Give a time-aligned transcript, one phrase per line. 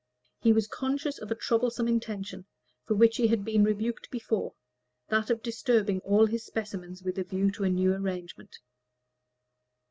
[0.39, 2.47] He was conscious of a troublesome intention,
[2.87, 4.55] for which he had been rebuked before
[5.09, 8.57] that of disturbing all his specimens with a view to a new arrangement.